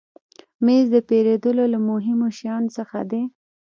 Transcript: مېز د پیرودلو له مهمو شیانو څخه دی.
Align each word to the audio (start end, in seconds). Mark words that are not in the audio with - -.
مېز 0.65 0.85
د 0.95 0.97
پیرودلو 1.07 1.65
له 1.73 1.79
مهمو 1.89 2.27
شیانو 2.37 2.69
څخه 2.77 2.99
دی. 3.11 3.23